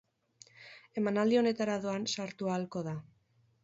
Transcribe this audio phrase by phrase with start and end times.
[1.03, 3.01] Emanaldi honetara doan sartu ahalko da.